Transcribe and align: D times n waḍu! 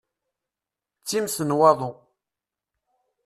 D 0.99 1.03
times 1.09 1.37
n 1.43 1.55
waḍu! 1.59 1.91